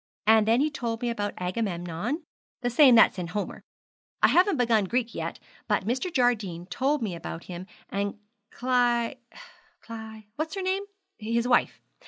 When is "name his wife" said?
10.63-11.81